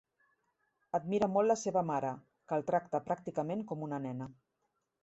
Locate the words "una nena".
3.91-4.35